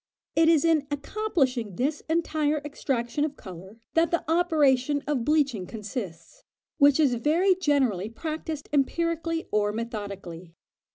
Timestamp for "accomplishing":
0.89-1.75